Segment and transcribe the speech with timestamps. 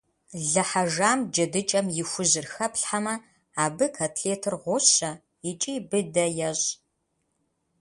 [0.51, 3.15] Лы хьэжам джэдыкӀэм и хужьыр хэплъхьэмэ,
[3.63, 5.11] абы котлетыр гъущэ
[5.49, 6.67] икӀи быдэ ещӀ.